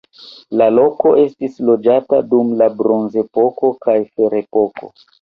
[0.61, 4.95] La loko estis loĝata dum la bronzepoko kaj ferepoko.